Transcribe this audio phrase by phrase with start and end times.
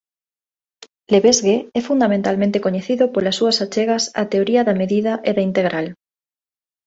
[1.13, 5.87] Lebesgue é fundamentalmente coñecido polas súas achegas á teoría da medida e da integral.